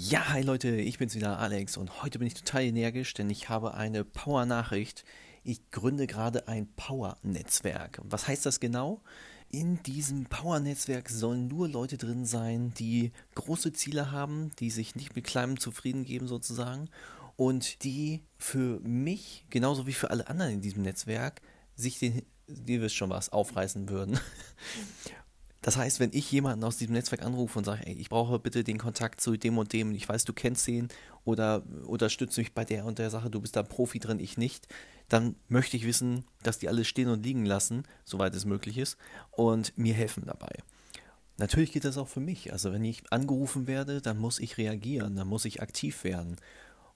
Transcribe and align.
Ja, 0.00 0.28
hi 0.28 0.42
Leute, 0.42 0.76
ich 0.76 0.96
bin's 0.96 1.16
wieder, 1.16 1.40
Alex, 1.40 1.76
und 1.76 2.04
heute 2.04 2.20
bin 2.20 2.28
ich 2.28 2.34
total 2.34 2.62
energisch, 2.62 3.14
denn 3.14 3.28
ich 3.30 3.48
habe 3.48 3.74
eine 3.74 4.04
Power-Nachricht. 4.04 5.04
Ich 5.42 5.72
gründe 5.72 6.06
gerade 6.06 6.46
ein 6.46 6.68
Power-Netzwerk. 6.76 8.00
Was 8.04 8.28
heißt 8.28 8.46
das 8.46 8.60
genau? 8.60 9.02
In 9.50 9.82
diesem 9.82 10.26
Power-Netzwerk 10.26 11.08
sollen 11.08 11.48
nur 11.48 11.66
Leute 11.66 11.98
drin 11.98 12.24
sein, 12.26 12.72
die 12.78 13.10
große 13.34 13.72
Ziele 13.72 14.12
haben, 14.12 14.52
die 14.60 14.70
sich 14.70 14.94
nicht 14.94 15.16
mit 15.16 15.24
kleinem 15.24 15.58
zufrieden 15.58 16.04
geben 16.04 16.28
sozusagen 16.28 16.88
und 17.34 17.82
die 17.82 18.22
für 18.36 18.78
mich, 18.78 19.46
genauso 19.50 19.88
wie 19.88 19.94
für 19.94 20.10
alle 20.10 20.28
anderen 20.28 20.52
in 20.52 20.60
diesem 20.60 20.82
Netzwerk, 20.82 21.42
sich 21.74 21.98
den, 21.98 22.22
ihr 22.46 22.82
wisst 22.82 22.94
schon 22.94 23.10
was, 23.10 23.30
aufreißen 23.30 23.88
würden. 23.88 24.20
Das 25.68 25.76
heißt, 25.76 26.00
wenn 26.00 26.14
ich 26.14 26.32
jemanden 26.32 26.64
aus 26.64 26.78
diesem 26.78 26.94
Netzwerk 26.94 27.22
anrufe 27.22 27.58
und 27.58 27.66
sage, 27.66 27.86
ey, 27.86 27.92
ich 27.92 28.08
brauche 28.08 28.38
bitte 28.38 28.64
den 28.64 28.78
Kontakt 28.78 29.20
zu 29.20 29.36
dem 29.36 29.58
und 29.58 29.74
dem, 29.74 29.92
ich 29.92 30.08
weiß, 30.08 30.24
du 30.24 30.32
kennst 30.32 30.66
ihn 30.66 30.88
oder 31.26 31.62
unterstütze 31.84 32.40
mich 32.40 32.54
bei 32.54 32.64
der 32.64 32.86
und 32.86 32.98
der 32.98 33.10
Sache, 33.10 33.28
du 33.28 33.38
bist 33.42 33.54
da 33.54 33.62
Profi 33.62 33.98
drin, 33.98 34.18
ich 34.18 34.38
nicht, 34.38 34.66
dann 35.10 35.36
möchte 35.50 35.76
ich 35.76 35.84
wissen, 35.84 36.24
dass 36.42 36.58
die 36.58 36.70
alles 36.70 36.88
stehen 36.88 37.10
und 37.10 37.22
liegen 37.22 37.44
lassen, 37.44 37.82
soweit 38.06 38.34
es 38.34 38.46
möglich 38.46 38.78
ist, 38.78 38.96
und 39.30 39.76
mir 39.76 39.92
helfen 39.92 40.22
dabei. 40.24 40.54
Natürlich 41.36 41.72
geht 41.72 41.84
das 41.84 41.98
auch 41.98 42.08
für 42.08 42.20
mich. 42.20 42.50
Also 42.50 42.72
wenn 42.72 42.82
ich 42.82 43.02
angerufen 43.12 43.66
werde, 43.66 44.00
dann 44.00 44.16
muss 44.16 44.38
ich 44.38 44.56
reagieren, 44.56 45.16
dann 45.16 45.28
muss 45.28 45.44
ich 45.44 45.60
aktiv 45.60 46.02
werden. 46.02 46.36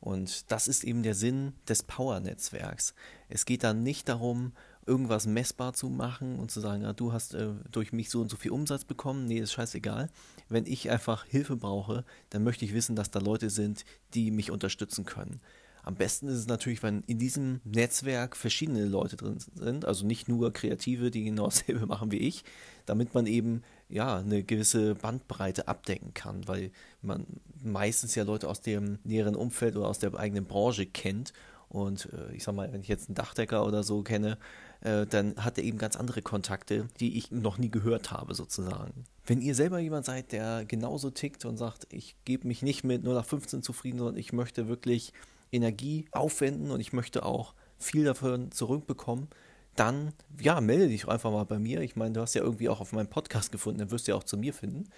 Und 0.00 0.50
das 0.50 0.66
ist 0.66 0.82
eben 0.82 1.02
der 1.02 1.14
Sinn 1.14 1.52
des 1.68 1.82
Power-Netzwerks. 1.82 2.94
Es 3.28 3.44
geht 3.44 3.64
dann 3.64 3.82
nicht 3.82 4.08
darum, 4.08 4.52
irgendwas 4.86 5.26
messbar 5.26 5.72
zu 5.74 5.88
machen 5.88 6.38
und 6.38 6.50
zu 6.50 6.60
sagen, 6.60 6.82
ja, 6.82 6.92
du 6.92 7.12
hast 7.12 7.34
äh, 7.34 7.48
durch 7.70 7.92
mich 7.92 8.10
so 8.10 8.20
und 8.20 8.30
so 8.30 8.36
viel 8.36 8.50
Umsatz 8.50 8.84
bekommen. 8.84 9.26
Nee, 9.26 9.38
ist 9.38 9.52
scheißegal. 9.52 10.08
Wenn 10.48 10.66
ich 10.66 10.90
einfach 10.90 11.24
Hilfe 11.24 11.56
brauche, 11.56 12.04
dann 12.30 12.42
möchte 12.42 12.64
ich 12.64 12.74
wissen, 12.74 12.96
dass 12.96 13.10
da 13.10 13.20
Leute 13.20 13.50
sind, 13.50 13.84
die 14.14 14.30
mich 14.30 14.50
unterstützen 14.50 15.04
können. 15.04 15.40
Am 15.84 15.96
besten 15.96 16.28
ist 16.28 16.38
es 16.38 16.46
natürlich, 16.46 16.82
wenn 16.84 17.02
in 17.08 17.18
diesem 17.18 17.60
Netzwerk 17.64 18.36
verschiedene 18.36 18.84
Leute 18.84 19.16
drin 19.16 19.38
sind, 19.54 19.84
also 19.84 20.06
nicht 20.06 20.28
nur 20.28 20.52
Kreative, 20.52 21.10
die 21.10 21.24
genau 21.24 21.44
dasselbe 21.46 21.86
machen 21.86 22.12
wie 22.12 22.18
ich, 22.18 22.44
damit 22.86 23.14
man 23.14 23.26
eben 23.26 23.62
ja 23.88 24.18
eine 24.18 24.44
gewisse 24.44 24.94
Bandbreite 24.94 25.66
abdecken 25.66 26.14
kann, 26.14 26.46
weil 26.46 26.70
man 27.02 27.26
meistens 27.62 28.14
ja 28.14 28.22
Leute 28.22 28.48
aus 28.48 28.60
dem 28.60 28.98
näheren 29.02 29.34
Umfeld 29.34 29.76
oder 29.76 29.88
aus 29.88 29.98
der 29.98 30.14
eigenen 30.14 30.44
Branche 30.44 30.86
kennt 30.86 31.32
und 31.72 32.08
äh, 32.12 32.34
ich 32.34 32.44
sag 32.44 32.54
mal, 32.54 32.70
wenn 32.72 32.82
ich 32.82 32.88
jetzt 32.88 33.08
einen 33.08 33.14
Dachdecker 33.14 33.66
oder 33.66 33.82
so 33.82 34.02
kenne, 34.02 34.36
äh, 34.82 35.06
dann 35.06 35.36
hat 35.36 35.56
er 35.56 35.64
eben 35.64 35.78
ganz 35.78 35.96
andere 35.96 36.20
Kontakte, 36.20 36.86
die 37.00 37.16
ich 37.16 37.30
noch 37.30 37.56
nie 37.56 37.70
gehört 37.70 38.10
habe, 38.10 38.34
sozusagen. 38.34 39.04
Wenn 39.24 39.40
ihr 39.40 39.54
selber 39.54 39.78
jemand 39.78 40.04
seid, 40.04 40.32
der 40.32 40.66
genauso 40.66 41.10
tickt 41.10 41.46
und 41.46 41.56
sagt, 41.56 41.86
ich 41.90 42.14
gebe 42.26 42.46
mich 42.46 42.62
nicht 42.62 42.84
mit 42.84 43.04
0 43.04 43.14
nach 43.14 43.24
15 43.24 43.62
zufrieden, 43.62 43.98
sondern 43.98 44.18
ich 44.18 44.34
möchte 44.34 44.68
wirklich 44.68 45.14
Energie 45.50 46.06
aufwenden 46.12 46.70
und 46.70 46.80
ich 46.80 46.92
möchte 46.92 47.24
auch 47.24 47.54
viel 47.78 48.04
davon 48.04 48.52
zurückbekommen, 48.52 49.28
dann 49.74 50.12
ja, 50.38 50.60
melde 50.60 50.88
dich 50.88 51.08
einfach 51.08 51.30
mal 51.30 51.44
bei 51.44 51.58
mir. 51.58 51.80
Ich 51.80 51.96
meine, 51.96 52.12
du 52.12 52.20
hast 52.20 52.34
ja 52.34 52.42
irgendwie 52.42 52.68
auch 52.68 52.80
auf 52.80 52.92
meinem 52.92 53.08
Podcast 53.08 53.50
gefunden, 53.50 53.78
dann 53.78 53.90
wirst 53.90 54.06
du 54.06 54.12
ja 54.12 54.18
auch 54.18 54.24
zu 54.24 54.36
mir 54.36 54.52
finden. 54.52 54.90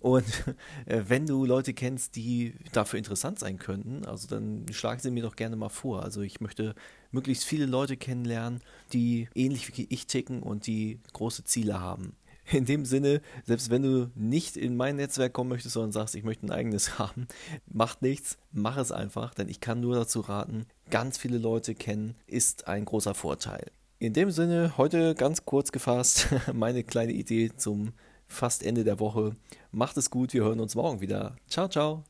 Und 0.00 0.24
äh, 0.86 1.02
wenn 1.08 1.26
du 1.26 1.44
Leute 1.44 1.74
kennst, 1.74 2.16
die 2.16 2.54
dafür 2.72 2.98
interessant 2.98 3.38
sein 3.38 3.58
könnten, 3.58 4.04
also 4.04 4.28
dann 4.28 4.66
schlagen 4.70 5.00
sie 5.00 5.10
mir 5.10 5.22
doch 5.22 5.36
gerne 5.36 5.56
mal 5.56 5.68
vor. 5.68 6.02
Also 6.02 6.22
ich 6.22 6.40
möchte 6.40 6.74
möglichst 7.10 7.44
viele 7.44 7.66
Leute 7.66 7.96
kennenlernen, 7.96 8.60
die 8.92 9.28
ähnlich 9.34 9.76
wie 9.76 9.86
ich 9.90 10.06
ticken 10.06 10.42
und 10.42 10.66
die 10.66 11.00
große 11.12 11.44
Ziele 11.44 11.80
haben. 11.80 12.14
In 12.50 12.64
dem 12.64 12.84
Sinne, 12.84 13.20
selbst 13.44 13.70
wenn 13.70 13.82
du 13.82 14.10
nicht 14.14 14.56
in 14.56 14.76
mein 14.76 14.96
Netzwerk 14.96 15.34
kommen 15.34 15.50
möchtest, 15.50 15.74
sondern 15.74 15.92
sagst, 15.92 16.14
ich 16.14 16.24
möchte 16.24 16.46
ein 16.46 16.50
eigenes 16.50 16.98
haben, 16.98 17.26
macht 17.66 18.02
nichts, 18.02 18.38
mach 18.52 18.76
es 18.76 18.92
einfach, 18.92 19.34
denn 19.34 19.48
ich 19.48 19.60
kann 19.60 19.80
nur 19.80 19.94
dazu 19.94 20.20
raten, 20.20 20.66
ganz 20.90 21.18
viele 21.18 21.38
Leute 21.38 21.74
kennen 21.74 22.14
ist 22.26 22.66
ein 22.66 22.84
großer 22.84 23.14
Vorteil. 23.14 23.70
In 23.98 24.12
dem 24.12 24.30
Sinne, 24.30 24.74
heute 24.78 25.14
ganz 25.14 25.44
kurz 25.44 25.72
gefasst, 25.72 26.28
meine 26.54 26.84
kleine 26.84 27.12
Idee 27.12 27.50
zum 27.56 27.92
fast 28.28 28.62
Ende 28.62 28.84
der 28.84 29.00
Woche. 29.00 29.36
Macht 29.72 29.96
es 29.96 30.10
gut, 30.10 30.32
wir 30.32 30.44
hören 30.44 30.60
uns 30.60 30.74
morgen 30.74 31.00
wieder. 31.00 31.36
Ciao, 31.48 31.68
ciao. 31.68 32.08